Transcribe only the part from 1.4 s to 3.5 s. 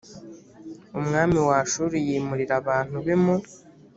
wa ashuri yimurira abantu be mu